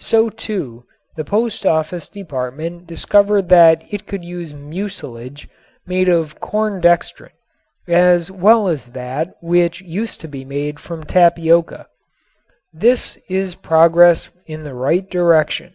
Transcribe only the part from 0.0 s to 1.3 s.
So, too, the